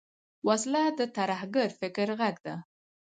وسله 0.47 0.83
د 0.99 1.01
ترهګر 1.17 1.67
فکر 1.79 2.07
غږ 2.19 2.35
ده 2.45 2.55